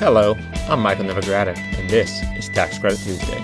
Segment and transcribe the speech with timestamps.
[0.00, 0.34] Hello,
[0.70, 3.36] I'm Michael Novogradac, and this is Tax Credit Tuesday.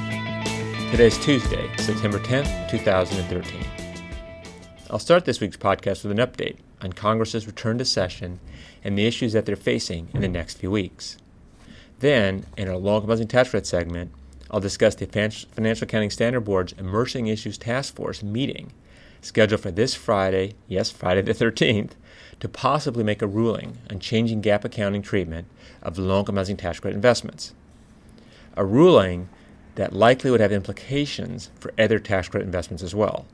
[0.90, 3.62] Today is Tuesday, September 10th, 2013.
[4.88, 8.40] I'll start this week's podcast with an update on Congress's return to session
[8.82, 11.18] and the issues that they're facing in the next few weeks.
[11.98, 14.10] Then, in our long housing tax credit segment,
[14.50, 18.72] I'll discuss the Financial Accounting Standard Board's Emerging Issues Task Force meeting,
[19.20, 21.90] scheduled for this Friday, yes, Friday the 13th,
[22.40, 25.48] to possibly make a ruling on changing GAAP accounting treatment
[25.82, 27.54] of low income tax credit investments.
[28.56, 29.28] A ruling
[29.76, 33.26] that likely would have implications for other tax credit investments as well.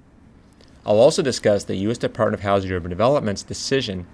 [0.85, 1.99] I'll also discuss the U.S.
[1.99, 4.07] Department of Housing and Urban Development's decision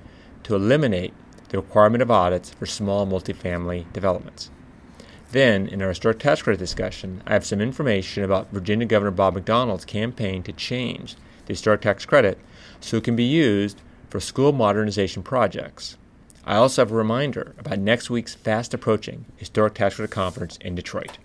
[0.42, 1.14] to eliminate
[1.48, 4.50] the requirement of audits for small multifamily developments.
[5.30, 9.34] Then, in our historic tax credit discussion, I have some information about Virginia Governor Bob
[9.36, 12.38] McDonnell's campaign to change the historic tax credit
[12.80, 15.96] so it can be used for school modernization projects.
[16.44, 20.74] I also have a reminder about next week's fast approaching historic tax credit conference in
[20.74, 21.18] Detroit.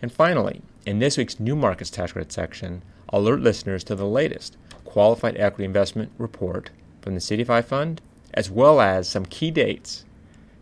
[0.00, 4.06] And finally, in this week's New Markets Tax Credit section, I'll alert listeners to the
[4.06, 6.70] latest Qualified Equity Investment Report
[7.02, 8.00] from the CDFI Fund,
[8.32, 10.04] as well as some key dates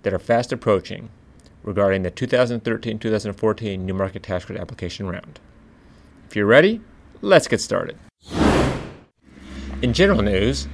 [0.02, 1.10] that are fast approaching
[1.62, 5.38] regarding the 2013 2014 New Market Tax Credit application round.
[6.28, 6.80] If you're ready,
[7.20, 7.96] let's get started.
[9.82, 10.66] In general news,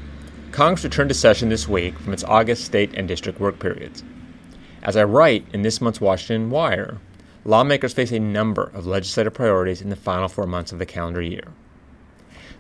[0.53, 4.05] Congress returned to session this week from its August state and district work periods.
[4.83, 6.99] As I write in this month's Washington Wire,
[7.47, 11.23] lawmakers face a number of legislative priorities in the final four months of the calendar
[11.23, 11.45] year.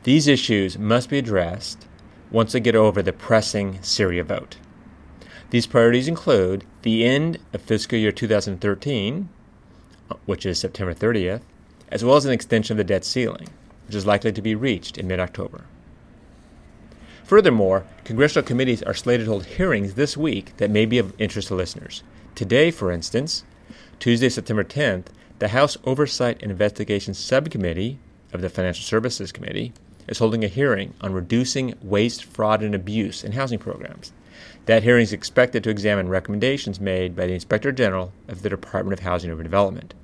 [0.05, 1.87] These issues must be addressed
[2.31, 4.57] once they get over the pressing Syria vote.
[5.51, 9.29] These priorities include the end of fiscal year 2013,
[10.25, 11.43] which is September 30th,
[11.91, 13.49] as well as an extension of the debt ceiling,
[13.87, 15.67] which is likely to be reached in mid October.
[17.33, 21.49] Furthermore, congressional committees are slated to hold hearings this week that may be of interest
[21.49, 22.03] to listeners.
[22.35, 23.45] Today, for instance,
[23.99, 25.07] Tuesday, September 10th,
[25.39, 27.99] the House Oversight and Investigations Subcommittee
[28.35, 29.73] of the Financial Services Committee
[30.07, 34.13] is holding a hearing on reducing waste, fraud, and abuse in housing programs.
[34.67, 39.01] That hearing is expected to examine recommendations made by the Inspector General of the Department
[39.01, 39.95] of Housing and Urban Development.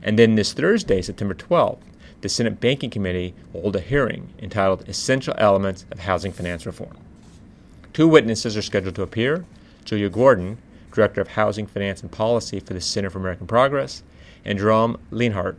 [0.00, 1.80] And then this Thursday, September 12th,
[2.20, 6.96] the Senate Banking Committee will hold a hearing entitled Essential Elements of Housing Finance Reform.
[7.92, 9.44] Two witnesses are scheduled to appear
[9.84, 10.58] Julia Gordon,
[10.92, 14.02] Director of Housing Finance and Policy for the Center for American Progress,
[14.44, 15.56] and Jerome Lienhard,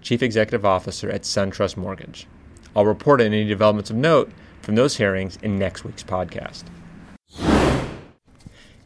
[0.00, 2.26] Chief Executive Officer at SunTrust Mortgage.
[2.74, 4.30] I'll report on any developments of note
[4.62, 6.64] from those hearings in next week's podcast.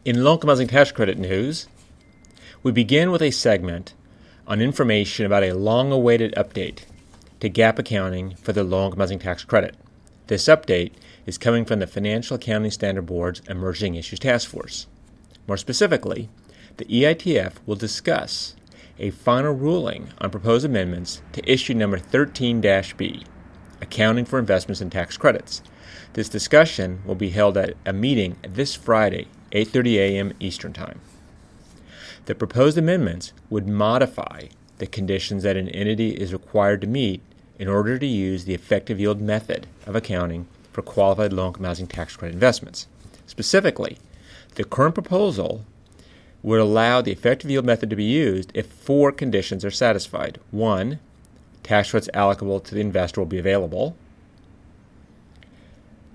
[0.05, 1.69] In low income housing tax credit news,
[2.63, 3.95] we begin with a segment
[4.47, 6.81] on information about a long awaited update
[7.43, 9.75] to GAAP accounting for the income housing tax credit.
[10.29, 10.93] This update
[11.27, 14.87] is coming from the Financial Accounting Standard Board's Emerging Issues Task Force.
[15.49, 16.29] More specifically,
[16.77, 18.55] the EITF will discuss
[18.97, 22.61] a final ruling on proposed amendments to issue number 13
[22.97, 23.25] B,
[23.81, 25.63] Accounting for Investments in Tax Credits.
[26.13, 30.33] This discussion will be held at a meeting this Friday, 8:30 a.m.
[30.39, 31.01] Eastern Time.
[32.27, 34.43] The proposed amendments would modify
[34.79, 37.21] the conditions that an entity is required to meet
[37.63, 41.87] in order to use the effective yield method of accounting for qualified low income housing
[41.87, 42.89] tax credit investments.
[43.25, 43.99] Specifically,
[44.57, 45.65] the current proposal
[46.43, 50.41] would allow the effective yield method to be used if four conditions are satisfied.
[50.51, 50.99] One,
[51.63, 53.95] tax credits allocable to the investor will be available.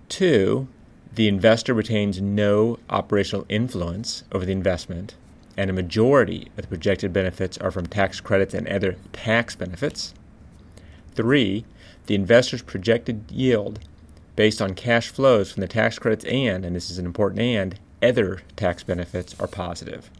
[0.09, 0.67] Two,
[1.13, 5.15] the investor retains no operational influence over the investment,
[5.55, 10.13] and a majority of the projected benefits are from tax credits and other tax benefits.
[11.17, 11.65] Three,
[12.05, 13.79] the investor's projected yield
[14.35, 17.79] based on cash flows from the tax credits and, and this is an important and,
[18.03, 20.11] other tax benefits are positive.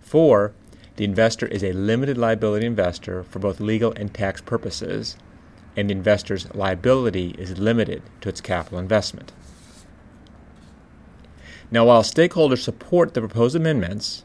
[0.00, 0.54] Four,
[0.96, 5.18] the investor is a limited liability investor for both legal and tax purposes,
[5.76, 9.32] and the investor's liability is limited to its capital investment.
[11.70, 14.24] Now, while stakeholders support the proposed amendments,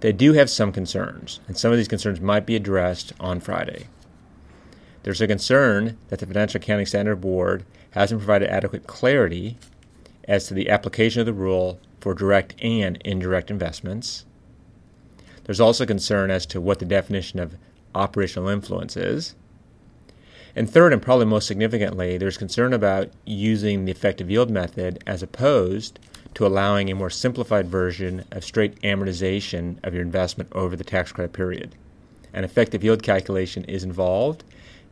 [0.00, 3.86] they do have some concerns, and some of these concerns might be addressed on Friday.
[5.02, 9.56] There's a concern that the Financial Accounting Standard Board hasn't provided adequate clarity
[10.28, 14.24] as to the application of the rule for direct and indirect investments.
[15.44, 17.56] There's also concern as to what the definition of
[17.94, 19.34] operational influence is.
[20.54, 25.22] And third, and probably most significantly, there's concern about using the effective yield method as
[25.22, 25.98] opposed
[26.34, 31.12] to allowing a more simplified version of straight amortization of your investment over the tax
[31.12, 31.74] credit period.
[32.32, 34.44] An effective yield calculation is involved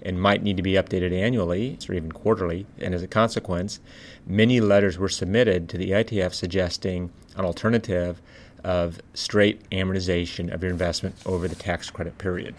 [0.02, 3.80] and might need to be updated annually or even quarterly, and as a consequence,
[4.26, 8.20] many letters were submitted to the EITF suggesting an alternative
[8.64, 12.54] of straight amortization of your investment over the tax credit period.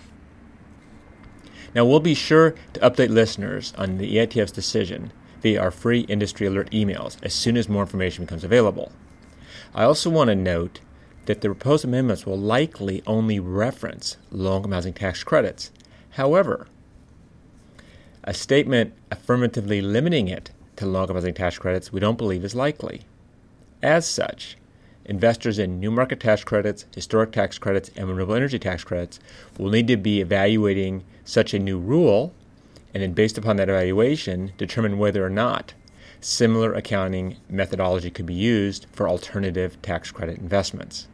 [1.75, 5.11] Now, we'll be sure to update listeners on the EITF's decision
[5.41, 8.91] via our free industry alert emails as soon as more information becomes available.
[9.73, 10.79] I also want to note
[11.25, 15.71] that the proposed amendments will likely only reference income housing tax credits.
[16.11, 16.67] However,
[18.23, 23.01] a statement affirmatively limiting it to low income tax credits we don't believe is likely.
[23.81, 24.57] As such,
[25.05, 29.19] investors in new market tax credits, historic tax credits, and renewable energy tax credits
[29.57, 32.33] will need to be evaluating such a new rule
[32.93, 35.73] and then, based upon that evaluation, determine whether or not
[36.21, 41.07] similar accounting methodology could be used for alternative tax credit investments.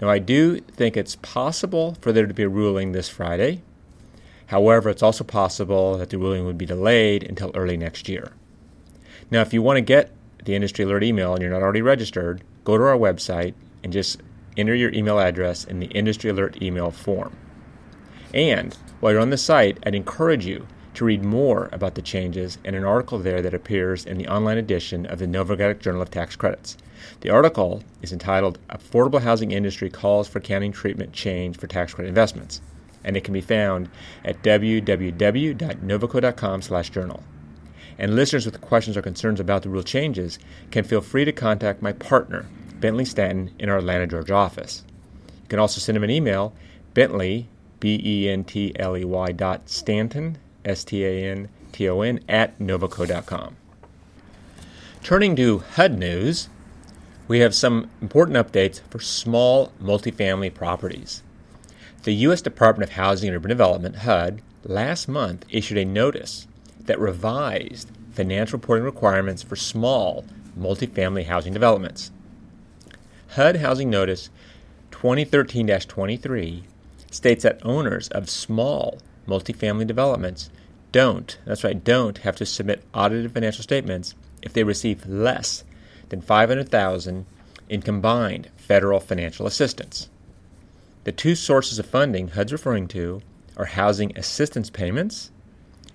[0.00, 3.62] Now, I do think it's possible for there to be a ruling this Friday.
[4.46, 8.32] However, it's also possible that the ruling would be delayed until early next year.
[9.30, 10.10] Now, if you want to get
[10.44, 14.20] the Industry Alert email and you're not already registered, go to our website and just
[14.56, 17.36] enter your email address in the Industry Alert email form.
[18.32, 22.58] And while you're on the site, I'd encourage you to read more about the changes
[22.64, 26.10] in an article there that appears in the online edition of the Novogradac Journal of
[26.10, 26.76] Tax Credits.
[27.20, 32.08] The article is entitled Affordable Housing Industry Calls for Accounting Treatment Change for Tax Credit
[32.08, 32.60] Investments,
[33.04, 33.88] and it can be found
[34.24, 37.22] at www.novoco.com/journal.
[37.98, 40.38] And listeners with questions or concerns about the rule changes
[40.70, 42.46] can feel free to contact my partner,
[42.80, 44.84] Bentley Stanton, in our Atlanta, Georgia office.
[45.42, 46.54] You can also send him an email,
[46.94, 47.48] bentley,
[47.80, 53.56] B-E-N-T-L-E-Y dot Stanton, S-T-A-N-T-O-N, at novoco.com.
[55.02, 56.48] Turning to HUD news,
[57.28, 61.22] we have some important updates for small multifamily properties.
[62.04, 62.42] The U.S.
[62.42, 66.46] Department of Housing and Urban Development, HUD, last month issued a notice
[66.80, 72.10] that revised financial reporting requirements for small multifamily housing developments.
[73.28, 74.28] HUD Housing Notice
[74.90, 76.64] 2013 23
[77.10, 80.50] states that owners of small multifamily developments
[80.92, 85.64] don't, that's right, don't have to submit audited financial statements if they receive less
[86.10, 87.24] than 500,000
[87.70, 90.10] in combined federal financial assistance.
[91.04, 93.20] The two sources of funding HUD's referring to
[93.58, 95.30] are housing assistance payments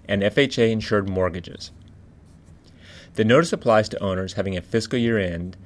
[0.07, 1.71] and FHA insured mortgages.
[3.15, 5.57] The notice applies to owners having a fiscal year end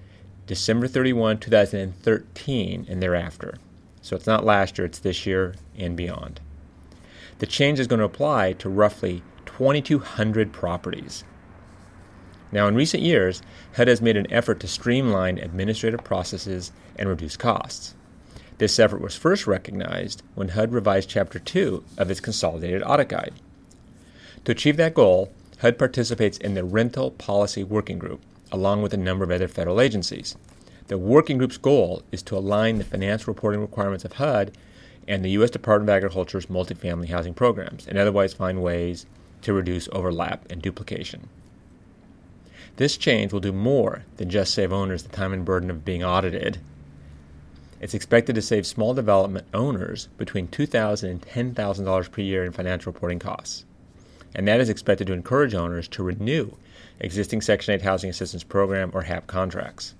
[0.47, 3.55] December 31, 2013 and thereafter.
[4.01, 6.39] So it's not last year, it's this year and beyond.
[7.39, 11.25] The change is going to apply to roughly 2,200 properties.
[12.51, 13.41] Now, in recent years,
[13.75, 17.95] HUD has made an effort to streamline administrative processes and reduce costs.
[18.63, 23.33] This effort was first recognized when HUD revised Chapter 2 of its Consolidated Audit Guide.
[24.45, 28.21] To achieve that goal, HUD participates in the Rental Policy Working Group,
[28.53, 30.37] along with a number of other federal agencies.
[30.87, 34.53] The working group's goal is to align the financial reporting requirements of HUD
[35.09, 35.49] and the U.S.
[35.49, 39.05] Department of Agriculture's multifamily housing programs, and otherwise find ways
[39.41, 41.27] to reduce overlap and duplication.
[42.77, 46.01] This change will do more than just save owners the time and burden of being
[46.01, 46.59] audited.
[47.83, 52.93] It's expected to save small development owners between $2,000 and $10,000 per year in financial
[52.93, 53.65] reporting costs.
[54.33, 56.53] And that is expected to encourage owners to renew
[57.01, 59.95] existing Section 8 Housing Assistance Program or HAP contracts.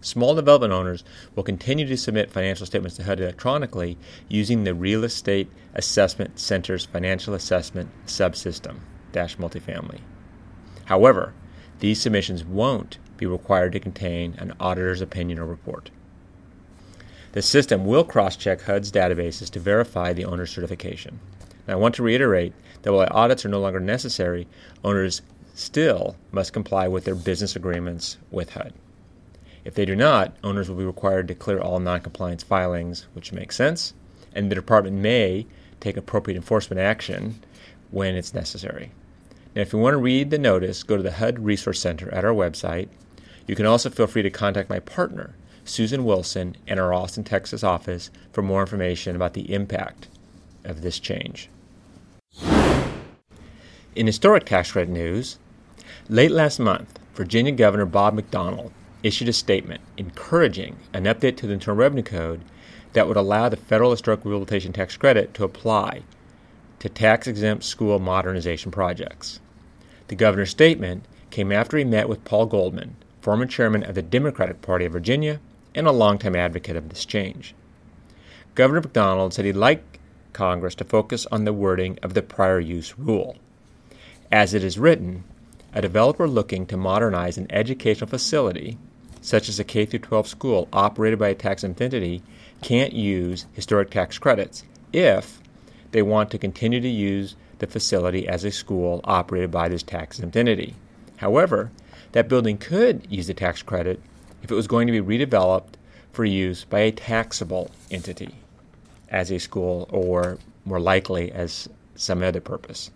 [0.00, 1.04] Small development owners
[1.36, 3.96] will continue to submit financial statements to HUD electronically
[4.28, 8.78] using the Real Estate Assessment Center's Financial Assessment Subsystem
[9.12, 10.00] dash multifamily.
[10.86, 11.32] However,
[11.78, 15.92] these submissions won't be required to contain an auditor's opinion or report.
[17.34, 21.18] The system will cross check HUD's databases to verify the owner's certification.
[21.66, 24.46] Now, I want to reiterate that while audits are no longer necessary,
[24.84, 25.20] owners
[25.52, 28.72] still must comply with their business agreements with HUD.
[29.64, 33.56] If they do not, owners will be required to clear all noncompliance filings, which makes
[33.56, 33.94] sense,
[34.32, 35.44] and the department may
[35.80, 37.40] take appropriate enforcement action
[37.90, 38.92] when it's necessary.
[39.56, 42.24] Now, if you want to read the notice, go to the HUD Resource Center at
[42.24, 42.90] our website.
[43.48, 45.34] You can also feel free to contact my partner,
[45.64, 50.08] Susan Wilson, in our Austin, Texas office for more information about the impact
[50.62, 51.48] of this change.
[53.94, 55.38] In historic tax credit news,
[56.08, 61.52] late last month, Virginia Governor Bob McDonnell issued a statement encouraging an update to the
[61.52, 62.42] Internal Revenue Code
[62.92, 66.02] that would allow the federal historic rehabilitation tax credit to apply
[66.80, 69.40] to tax exempt school modernization projects.
[70.08, 74.60] The governor's statement came after he met with Paul Goldman, former chairman of the Democratic
[74.60, 75.40] Party of Virginia
[75.74, 77.54] and a longtime advocate of this change.
[78.54, 79.98] Governor McDonnell said he'd like
[80.32, 83.36] Congress to focus on the wording of the prior use rule.
[84.30, 85.24] As it is written,
[85.72, 88.78] a developer looking to modernize an educational facility,
[89.20, 92.22] such as a K 12 school operated by a tax entity,
[92.62, 95.40] can't use historic tax credits if
[95.90, 100.20] they want to continue to use the facility as a school operated by this tax
[100.20, 100.74] entity.
[101.16, 101.70] However,
[102.12, 104.00] that building could use the tax credit
[104.44, 105.74] if it was going to be redeveloped
[106.12, 108.34] for use by a taxable entity
[109.08, 112.90] as a school or more likely as some other purpose.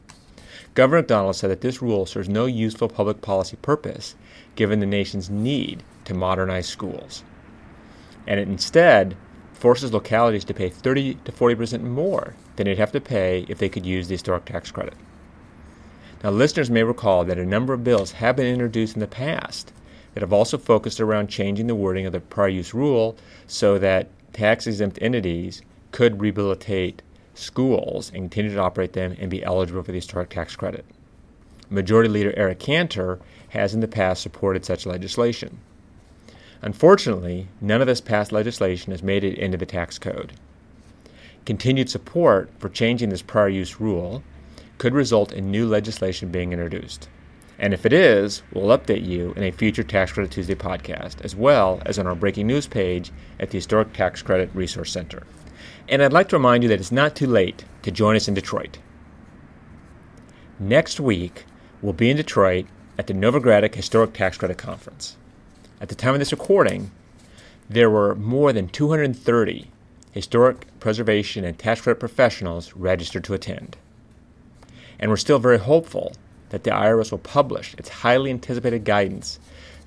[0.75, 4.15] Governor McDonnell said that this rule serves no useful public policy purpose
[4.57, 7.25] given the nation's need to modernize schools.
[8.27, 9.17] And it instead
[9.55, 13.59] forces localities to pay 30 to 40 percent more than they'd have to pay if
[13.59, 14.95] they could use the historic tax credit.
[16.23, 19.73] Now, listeners may recall that a number of bills have been introduced in the past
[20.19, 24.09] that have also focused around changing the wording of the prior use rule so that
[24.33, 27.03] tax exempt entities could rehabilitate
[27.35, 30.85] schools and continue to operate them and be eligible for the historic tax credit.
[31.71, 33.21] Majority Leader Eric Cantor
[33.51, 35.61] has in the past supported such legislation.
[36.63, 40.33] Unfortunately, none of this past legislation has made it into the tax code.
[41.47, 44.25] Continued support for changing this prior use rule
[44.79, 47.09] could result in new legislation being introduced.
[47.59, 51.35] And if it is, we'll update you in a future Tax Credit Tuesday podcast, as
[51.35, 53.11] well as on our breaking news page
[53.41, 55.25] at the Historic Tax Credit Resource Center.
[55.89, 58.35] And I'd like to remind you that it's not too late to join us in
[58.35, 58.79] Detroit.
[60.61, 61.47] Next week,
[61.83, 65.17] we'll be in Detroit at the Novogradac Historic Tax Credit Conference.
[65.81, 66.91] At the time of this recording,
[67.69, 69.71] there were more than 230
[70.13, 73.77] historic preservation and tax credit professionals registered to attend.
[74.99, 76.13] And we're still very hopeful
[76.51, 79.39] that the IRS will publish its highly anticipated guidance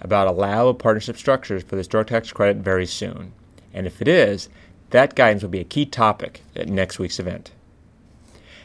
[0.02, 3.34] about allowable partnership structures for the historic tax credit very soon.
[3.74, 4.50] And if it is,
[4.90, 7.52] that guidance will be a key topic at next week's event.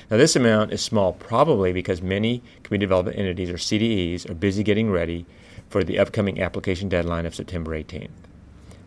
[0.10, 4.64] Now, this amount is small probably because many community development entities or CDEs are busy
[4.64, 5.28] getting ready
[5.70, 8.10] for the upcoming application deadline of September 18th.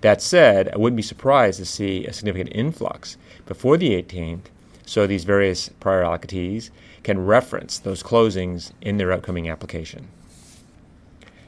[0.00, 4.46] That said, I wouldn't be surprised to see a significant influx before the 18th
[4.84, 6.70] so these various prior allocatees
[7.04, 10.08] can reference those closings in their upcoming application.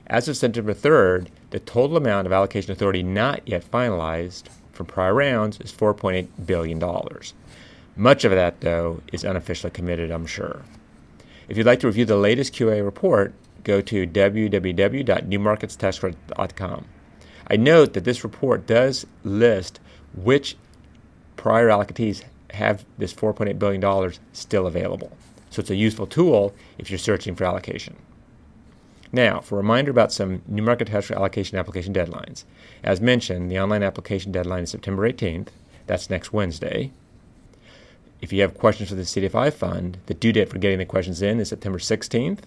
[0.06, 5.14] As of September 3rd, the total amount of allocation authority not yet finalized from prior
[5.14, 6.82] rounds is $4.8 billion.
[7.96, 10.62] Much of that, though, is unofficially committed, I'm sure.
[11.48, 16.84] If you'd like to review the latest QEI report, go to www.newmarketstaxcredit.com.
[17.46, 19.78] I note that this report does list
[20.14, 20.56] which
[21.36, 25.14] prior allocatees have this $4.8 billion still available.
[25.50, 27.96] So it's a useful tool if you're searching for allocation.
[29.12, 32.44] Now, for a reminder about some new market tax allocation application deadlines.
[32.82, 35.48] As mentioned, the online application deadline is September 18th.
[35.86, 36.90] That's next Wednesday.
[38.20, 41.20] If you have questions for the CDFI fund, the due date for getting the questions
[41.20, 42.40] in is September 16th.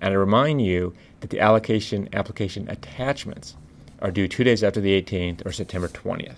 [0.00, 3.56] And I remind you that the allocation application attachments
[4.02, 6.36] are due two days after the 18th or September 20th.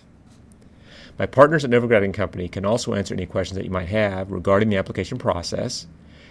[1.18, 4.68] My partners at Novogradac Company can also answer any questions that you might have regarding
[4.68, 5.86] the application process.